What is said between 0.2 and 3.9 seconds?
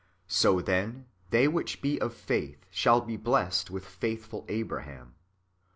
So then they which be of faith shall be blessed with